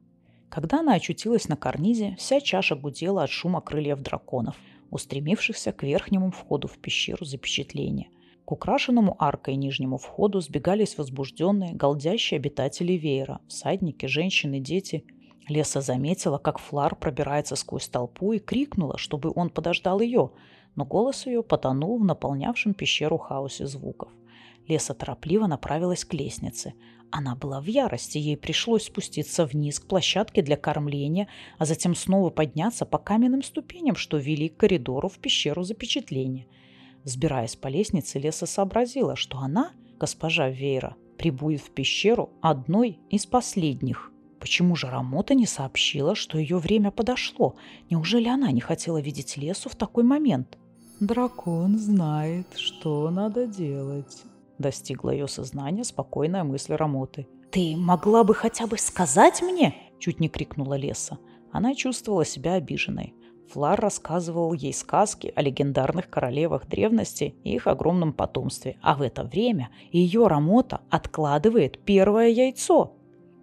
Когда 0.49 0.79
она 0.79 0.93
очутилась 0.93 1.49
на 1.49 1.57
карнизе, 1.57 2.15
вся 2.17 2.39
чаша 2.39 2.75
гудела 2.75 3.23
от 3.23 3.29
шума 3.29 3.61
крыльев 3.61 3.99
драконов, 4.01 4.55
устремившихся 4.91 5.71
к 5.71 5.83
верхнему 5.83 6.31
входу 6.31 6.67
в 6.67 6.77
пещеру 6.77 7.25
запечатления. 7.25 8.09
К 8.45 8.53
украшенному 8.53 9.15
аркой 9.19 9.55
нижнему 9.55 9.97
входу 9.97 10.39
сбегались 10.39 10.97
возбужденные, 10.97 11.73
голдящие 11.73 12.37
обитатели 12.37 12.93
веера, 12.93 13.39
всадники, 13.47 14.05
женщины, 14.05 14.59
дети. 14.59 15.03
Леса 15.49 15.81
заметила, 15.81 16.37
как 16.37 16.59
Флар 16.59 16.95
пробирается 16.95 17.55
сквозь 17.55 17.87
толпу 17.87 18.33
и 18.33 18.39
крикнула, 18.39 18.97
чтобы 18.97 19.31
он 19.35 19.49
подождал 19.49 19.99
ее, 19.99 20.31
но 20.75 20.85
голос 20.85 21.25
ее 21.25 21.43
потонул 21.43 21.99
в 21.99 22.05
наполнявшем 22.05 22.73
пещеру 22.73 23.17
хаосе 23.17 23.65
звуков– 23.65 24.09
Леса 24.67 24.93
торопливо 24.93 25.47
направилась 25.47 26.03
к 26.03 26.13
лестнице. 26.13 26.73
Она 27.09 27.35
была 27.35 27.61
в 27.61 27.65
ярости, 27.65 28.17
ей 28.17 28.35
пришлось 28.35 28.85
спуститься 28.85 29.45
вниз 29.45 29.79
к 29.79 29.87
площадке 29.87 30.41
для 30.41 30.57
кормления, 30.57 31.27
а 31.57 31.65
затем 31.65 31.95
снова 31.95 32.29
подняться 32.29 32.85
по 32.85 32.97
каменным 32.97 33.43
ступеням, 33.43 33.95
что 33.95 34.17
вели 34.17 34.49
к 34.49 34.57
коридору 34.57 35.07
в 35.07 35.17
пещеру 35.19 35.63
запечатления. 35.63 36.47
Сбираясь 37.05 37.55
по 37.55 37.67
лестнице, 37.67 38.19
Леса 38.19 38.45
сообразила, 38.45 39.15
что 39.15 39.37
она, 39.37 39.71
госпожа 39.97 40.49
Вейра, 40.49 40.95
прибудет 41.17 41.61
в 41.61 41.71
пещеру 41.71 42.29
одной 42.41 42.99
из 43.09 43.25
последних. 43.25 44.11
Почему 44.39 44.75
же 44.75 44.87
Рамота 44.87 45.33
не 45.33 45.45
сообщила, 45.45 46.13
что 46.13 46.37
ее 46.37 46.57
время 46.57 46.91
подошло? 46.91 47.55
Неужели 47.89 48.27
она 48.27 48.51
не 48.51 48.61
хотела 48.61 48.99
видеть 48.99 49.37
Лесу 49.37 49.69
в 49.69 49.75
такой 49.75 50.03
момент? 50.03 50.57
«Дракон 50.99 51.77
знает, 51.77 52.47
что 52.55 53.09
надо 53.11 53.45
делать», 53.45 54.23
Достигла 54.57 55.11
ее 55.11 55.27
сознания 55.27 55.83
спокойная 55.83 56.43
мысль 56.43 56.73
Рамоты. 56.73 57.27
«Ты 57.51 57.75
могла 57.77 58.23
бы 58.23 58.33
хотя 58.33 58.67
бы 58.67 58.77
сказать 58.77 59.41
мне?»– 59.41 59.75
чуть 59.99 60.19
не 60.19 60.29
крикнула 60.29 60.75
Леса. 60.75 61.17
Она 61.51 61.75
чувствовала 61.75 62.25
себя 62.25 62.53
обиженной. 62.53 63.13
Флар 63.51 63.79
рассказывал 63.79 64.53
ей 64.53 64.73
сказки 64.73 65.31
о 65.33 65.41
легендарных 65.41 66.09
королевах 66.09 66.67
древности 66.67 67.35
и 67.43 67.55
их 67.55 67.67
огромном 67.67 68.11
потомстве, 68.11 68.77
а 68.81 68.95
в 68.95 69.01
это 69.01 69.23
время 69.23 69.69
ее 69.91 70.27
Рамота 70.27 70.81
откладывает 70.89 71.79
первое 71.85 72.27
яйцо. 72.27 72.93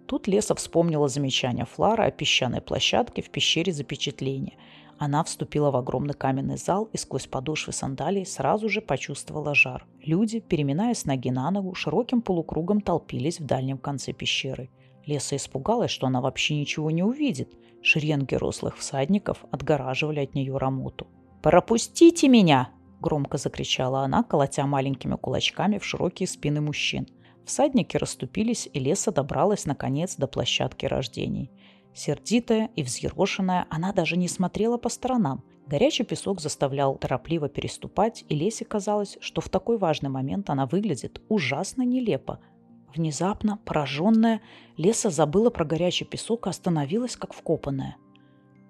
Тут 0.05 0.27
Леса 0.27 0.53
вспомнила 0.53 1.07
замечание 1.07 1.65
Флара 1.65 2.03
о 2.03 2.11
песчаной 2.11 2.61
площадке 2.61 3.23
в 3.23 3.31
пещере 3.31 3.71
запечатления– 3.71 4.53
она 4.97 5.23
вступила 5.23 5.71
в 5.71 5.75
огромный 5.75 6.13
каменный 6.13 6.57
зал 6.57 6.89
и 6.93 6.97
сквозь 6.97 7.27
подошвы 7.27 7.73
сандалий 7.73 8.25
сразу 8.25 8.69
же 8.69 8.81
почувствовала 8.81 9.53
жар. 9.53 9.85
Люди, 10.01 10.39
переминаясь 10.39 11.05
ноги 11.05 11.31
на 11.31 11.51
ногу, 11.51 11.75
широким 11.75 12.21
полукругом 12.21 12.79
толпились 12.79 13.39
в 13.39 13.45
дальнем 13.45 13.77
конце 13.77 14.13
пещеры. 14.13 14.69
Леса 15.05 15.35
испугалась, 15.35 15.91
что 15.91 16.07
она 16.07 16.21
вообще 16.21 16.55
ничего 16.55 16.91
не 16.91 17.03
увидит. 17.03 17.53
Шеренги 17.81 18.35
рослых 18.35 18.77
всадников 18.77 19.45
отгораживали 19.51 20.21
от 20.21 20.33
нее 20.33 20.57
Рамоту. 20.57 21.07
«Пропустите 21.41 22.29
меня!»– 22.29 22.69
громко 23.01 23.37
закричала 23.37 24.01
она, 24.01 24.23
колотя 24.23 24.65
маленькими 24.65 25.15
кулачками 25.15 25.77
в 25.77 25.85
широкие 25.85 26.27
спины 26.27 26.61
мужчин. 26.61 27.07
Всадники 27.45 27.97
расступились, 27.97 28.67
и 28.73 28.79
Леса 28.79 29.11
добралась, 29.11 29.65
наконец, 29.65 30.15
до 30.15 30.25
площадки 30.25 30.85
рождений– 30.85 31.51
Сердитая 31.95 32.69
и 32.75 32.83
взъерошенная, 32.83 33.67
она 33.69 33.93
даже 33.93 34.17
не 34.17 34.27
смотрела 34.27 34.77
по 34.77 34.89
сторонам. 34.89 35.45
Горячий 35.65 36.03
песок 36.03 36.41
заставлял 36.41 36.95
торопливо 36.97 37.47
переступать, 37.47 38.25
и 38.27 38.35
Лесе 38.35 38.65
казалось, 38.65 39.17
что 39.21 39.39
в 39.39 39.47
такой 39.47 39.77
важный 39.77 40.09
момент 40.09 40.49
она 40.49 40.65
выглядит 40.65 41.21
ужасно 41.29 41.83
нелепо. 41.83 42.41
Внезапно, 42.93 43.59
пораженная, 43.63 44.41
Леса 44.75 45.09
забыла 45.09 45.49
про 45.49 45.63
горячий 45.63 46.03
песок 46.03 46.47
и 46.47 46.49
остановилась, 46.49 47.15
как 47.15 47.33
вкопанная. 47.33 47.95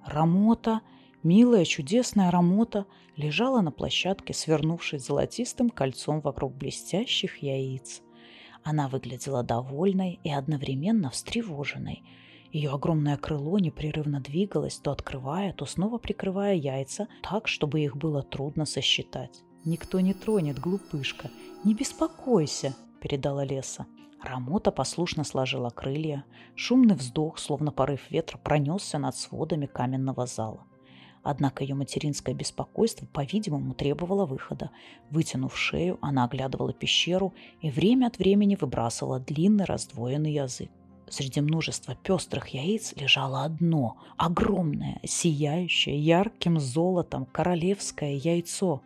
Рамота, 0.06 0.82
милая, 1.24 1.66
чудесная 1.66 2.30
Рамота, 2.30 2.86
лежала 3.18 3.62
на 3.62 3.72
площадке, 3.72 4.36
свернувшись 4.36 5.04
золотистым 5.04 5.72
кольцом 5.72 6.22
вокруг 6.22 6.54
блестящих 6.54 7.38
яиц. 7.42 8.04
Она 8.64 8.88
выглядела 8.88 9.42
довольной 9.42 10.20
и 10.24 10.30
одновременно 10.30 11.10
встревоженной– 11.10 12.04
ее 12.56 12.72
огромное 12.72 13.18
крыло 13.18 13.60
непрерывно 13.60 14.22
двигалось, 14.22 14.78
то 14.78 14.92
открывая, 14.92 15.52
то 15.52 15.66
снова 15.66 15.98
прикрывая 15.98 16.56
яйца, 16.56 17.10
так, 17.22 17.50
чтобы 17.50 17.82
их 17.82 17.98
было 17.98 18.24
трудно 18.24 18.66
сосчитать. 18.66 19.44
«Никто 19.66 20.00
не 20.00 20.14
тронет, 20.14 20.58
глупышка. 20.58 21.30
Не 21.66 21.74
беспокойся»,— 21.74 22.74
передала 23.02 23.44
Леса. 23.44 23.88
Рамота 24.24 24.72
послушно 24.72 25.26
сложила 25.26 25.70
крылья. 25.70 26.24
Шумный 26.56 26.96
вздох, 26.96 27.40
словно 27.40 27.74
порыв 27.74 28.10
ветра, 28.10 28.38
пронесся 28.38 29.00
над 29.00 29.18
сводами 29.18 29.66
каменного 29.66 30.26
зала. 30.26 30.64
Однако 31.24 31.66
ее 31.66 31.76
материнское 31.76 32.34
беспокойство, 32.34 33.06
по-видимому, 33.08 33.74
требовало 33.74 34.26
выхода. 34.26 34.72
Вытянув 35.10 35.58
шею, 35.58 35.98
она 36.02 36.24
оглядывала 36.24 36.72
пещеру 36.72 37.34
и 37.60 37.70
время 37.70 38.08
от 38.08 38.18
времени 38.18 38.56
выбрасывала 38.56 39.20
длинный 39.20 39.66
раздвоенный 39.66 40.32
язык. 40.32 40.72
Среди 41.08 41.40
множества 41.40 41.96
пестрых 41.96 42.48
яиц 42.50 42.94
лежало 42.96 43.44
одно, 43.44 43.98
огромное, 44.18 45.00
сияющее 45.04 45.98
ярким 45.98 46.60
золотом 46.60 47.26
королевское 47.26 48.16
яйцо. 48.16 48.82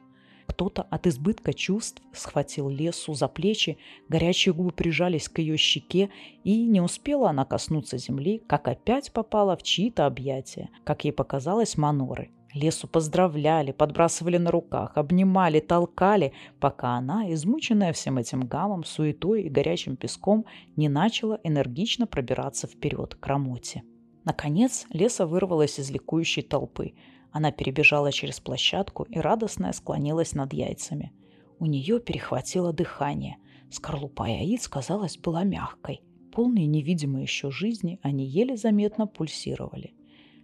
Кто-то 0.45 0.82
от 0.82 1.08
избытка 1.08 1.53
чувств 1.53 2.01
схватил 2.12 2.69
лесу 2.69 3.13
за 3.13 3.27
плечи, 3.27 3.77
горячие 4.10 4.53
губы 4.53 4.71
прижались 4.71 5.29
к 5.29 5.39
ее 5.39 5.55
щеке, 5.58 6.10
и 6.43 6.65
не 6.65 6.82
успела 6.82 7.29
она 7.29 7.45
коснуться 7.45 7.97
земли, 7.97 8.41
как 8.47 8.67
опять 8.67 9.13
попала 9.13 9.55
в 9.55 9.63
чьи-то 9.63 10.05
объятия, 10.05 10.69
как 10.84 11.05
ей 11.05 11.12
показалось, 11.12 11.77
маноры. 11.77 12.32
Лесу 12.54 12.88
поздравляли, 12.88 13.72
подбрасывали 13.72 14.38
на 14.38 14.50
руках, 14.50 14.98
обнимали, 14.98 15.60
толкали, 15.60 16.34
пока 16.60 16.96
она, 16.96 17.32
измученная 17.34 17.94
всем 17.94 18.18
этим 18.18 18.42
гамом, 18.42 18.84
суетой 18.84 19.44
и 19.44 19.50
горячим 19.50 19.96
песком, 19.96 20.46
не 20.76 20.90
начала 20.90 21.40
энергично 21.44 22.08
пробираться 22.08 22.68
вперед 22.68 23.16
к 23.16 23.28
Рамоте. 23.28 23.84
Наконец, 24.26 24.88
Леса 24.90 25.28
вырвалась 25.28 25.80
из 25.80 25.92
ликующей 25.92 26.42
толпы. 26.42 26.94
Она 27.32 27.52
перебежала 27.52 28.12
через 28.12 28.40
площадку 28.40 29.04
и 29.04 29.20
радостная 29.20 29.72
склонилась 29.72 30.34
над 30.34 30.52
яйцами. 30.54 31.14
У 31.60 31.68
нее 31.68 32.00
перехватило 32.00 32.74
дыхание. 32.74 33.38
Скорлупа 33.70 34.28
яиц, 34.28 34.68
казалось, 34.68 35.18
была 35.18 35.44
мягкой. 35.44 36.02
Полные 36.32 36.66
невидимые 36.66 37.24
еще 37.24 37.52
жизни, 37.52 38.00
они 38.02 38.26
еле 38.26 38.58
заметно 38.58 39.06
пульсировали. 39.06 39.94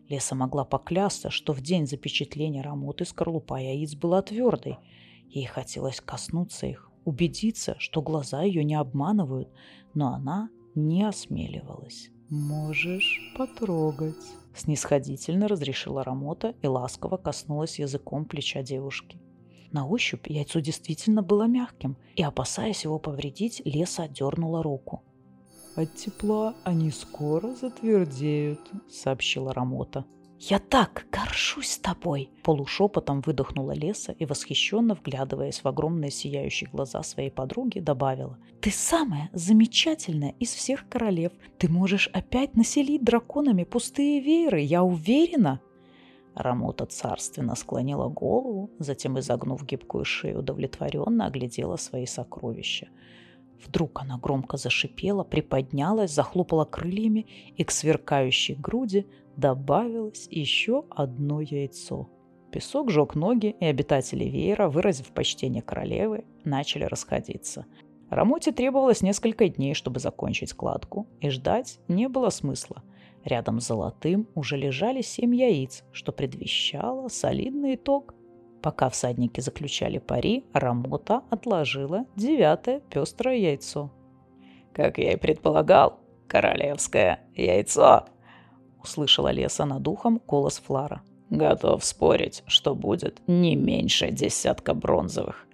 Леса 0.09 0.35
могла 0.35 0.65
поклясться, 0.65 1.29
что 1.29 1.53
в 1.53 1.61
день 1.61 1.87
запечатления 1.87 2.61
Рамоты 2.61 3.05
скорлупа 3.05 3.59
яиц 3.59 3.95
была 3.95 4.21
твердой. 4.21 4.77
Ей 5.29 5.45
хотелось 5.45 6.01
коснуться 6.01 6.67
их, 6.67 6.91
убедиться, 7.05 7.75
что 7.79 8.01
глаза 8.01 8.43
ее 8.43 8.63
не 8.63 8.75
обманывают, 8.75 9.49
но 9.93 10.13
она 10.13 10.49
не 10.75 11.03
осмеливалась. 11.03 12.09
«Можешь 12.29 13.33
потрогать»,— 13.37 14.15
снисходительно 14.55 15.47
разрешила 15.47 16.03
Рамота 16.03 16.55
и 16.61 16.67
ласково 16.67 17.17
коснулась 17.17 17.77
языком 17.79 18.25
плеча 18.25 18.63
девушки. 18.63 19.19
На 19.71 19.87
ощупь 19.87 20.27
яйцо 20.27 20.59
действительно 20.59 21.21
было 21.21 21.47
мягким, 21.47 21.97
и, 22.15 22.23
опасаясь 22.23 22.83
его 22.83 22.97
повредить, 22.97 23.61
Леса 23.65 24.03
отдернула 24.03 24.63
руку. 24.63 25.03
«От 25.75 25.93
тепла 25.93 26.55
они 26.63 26.89
скоро 26.89 27.53
затвердеют»,— 27.53 28.61
сообщила 28.89 29.53
Рамота. 29.53 30.05
«Я 30.39 30.59
так 30.59 31.05
горжусь 31.11 31.77
тобой!» 31.77 32.29
Полушепотом 32.43 33.19
выдохнула 33.19 33.73
Леса 33.73 34.13
и, 34.13 34.25
восхищенно 34.25 34.95
вглядываясь 34.95 35.61
в 35.61 35.67
огромные 35.67 36.11
сияющие 36.11 36.69
глаза 36.69 37.03
своей 37.03 37.29
подруги, 37.29 37.79
добавила. 37.79 38.37
«Ты 38.61 38.71
самая 38.71 39.29
замечательная 39.33 40.33
из 40.39 40.53
всех 40.53 40.87
королев. 40.87 41.33
Ты 41.57 41.67
можешь 41.67 42.09
опять 42.13 42.55
населить 42.55 43.03
драконами 43.03 43.65
пустые 43.65 44.21
вееры, 44.21 44.61
я 44.61 44.81
уверена!» 44.81 45.59
Рамота 46.35 46.85
царственно 46.85 47.55
склонила 47.55 48.07
голову, 48.07 48.69
затем, 48.79 49.19
изогнув 49.19 49.65
гибкую 49.65 50.05
шею, 50.05 50.39
удовлетворенно 50.39 51.25
оглядела 51.25 51.75
свои 51.75 52.05
сокровища– 52.05 52.87
Вдруг 53.63 54.01
она 54.01 54.17
громко 54.17 54.57
зашипела, 54.57 55.23
приподнялась, 55.23 56.11
захлопала 56.11 56.65
крыльями, 56.65 57.27
и 57.55 57.63
к 57.63 57.71
сверкающей 57.71 58.55
груди 58.55 59.07
добавилось 59.37 60.27
еще 60.29 60.85
одно 60.89 61.41
яйцо. 61.41 62.09
Песок 62.51 62.89
жег 62.89 63.15
ноги, 63.15 63.55
и 63.59 63.65
обитатели 63.65 64.25
веера, 64.25 64.69
выразив 64.69 65.07
почтение 65.09 65.61
королевы, 65.61 66.25
начали 66.43 66.83
расходиться. 66.83 67.65
Рамоте 68.09 68.51
требовалось 68.51 69.01
несколько 69.01 69.49
дней, 69.49 69.73
чтобы 69.73 69.99
закончить 69.99 70.53
кладку, 70.53 71.07
и 71.21 71.29
ждать 71.29 71.79
не 71.87 72.07
было 72.07 72.29
смысла. 72.29 72.83
Рядом 73.23 73.59
с 73.59 73.67
золотым 73.67 74.27
уже 74.35 74.55
лежали 74.55 75.01
семь 75.01 75.35
яиц, 75.35 75.83
что 75.91 76.11
предвещало 76.11 77.07
солидный 77.07 77.75
итог– 77.75 78.13
Пока 78.65 78.89
всадники 78.89 79.41
заключали 79.41 79.99
пари, 79.99 80.43
Рамота 80.51 81.21
отложила 81.29 82.05
девятое 82.15 82.79
пестрое 82.79 83.37
яйцо. 83.37 83.91
«Как 84.73 84.97
я 84.97 85.13
и 85.13 85.17
предполагал, 85.17 85.99
королевское 86.27 87.19
яйцо!» 87.35 88.07
Услышала 88.81 89.31
леса 89.31 89.65
над 89.65 89.87
ухом 89.87 90.19
голос 90.25 90.57
Флара. 90.65 91.03
«Готов 91.29 91.85
спорить, 91.85 92.41
что 92.47 92.73
будет 92.73 93.21
не 93.27 93.55
меньше 93.55 94.09
десятка 94.09 94.73
бронзовых». 94.73 95.45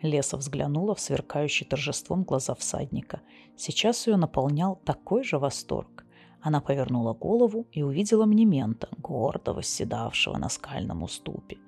Леса 0.00 0.38
взглянула 0.38 0.94
в 0.94 1.00
сверкающий 1.00 1.66
торжеством 1.66 2.22
глаза 2.22 2.54
всадника. 2.54 3.20
Сейчас 3.58 4.06
ее 4.06 4.16
наполнял 4.16 4.76
такой 4.76 5.24
же 5.24 5.38
восторг. 5.38 6.06
Она 6.40 6.62
повернула 6.62 7.12
голову 7.12 7.66
и 7.70 7.82
увидела 7.82 8.24
Мнемента, 8.24 8.88
гордо 8.96 9.52
восседавшего 9.52 10.38
на 10.38 10.48
скальном 10.48 11.02
уступе. 11.02 11.58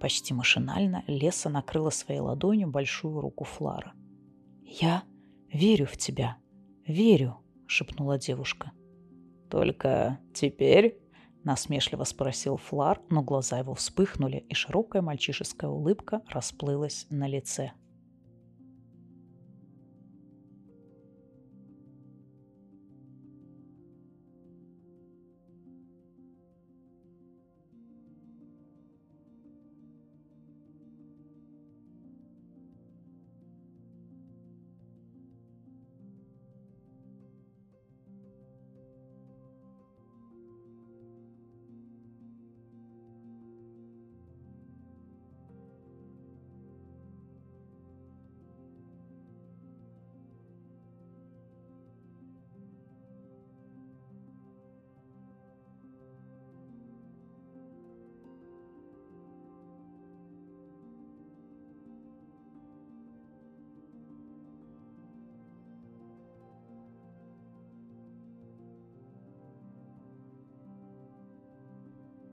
Почти 0.00 0.32
машинально 0.32 1.04
Леса 1.06 1.50
накрыла 1.50 1.90
своей 1.90 2.20
ладонью 2.20 2.70
большую 2.70 3.20
руку 3.20 3.44
Флара. 3.44 3.92
«Я 4.64 5.04
верю 5.52 5.86
в 5.86 5.96
тебя, 5.98 6.38
верю»,— 6.86 7.38
шепнула 7.66 8.18
девушка. 8.18 8.72
«Только 9.50 10.18
теперь?»— 10.32 10.98
насмешливо 11.44 12.04
спросил 12.04 12.56
Флар, 12.56 13.02
но 13.10 13.22
глаза 13.22 13.58
его 13.58 13.74
вспыхнули, 13.74 14.38
и 14.48 14.54
широкая 14.54 15.02
мальчишеская 15.02 15.70
улыбка 15.70 16.22
расплылась 16.28 17.06
на 17.10 17.26
лице. 17.28 17.72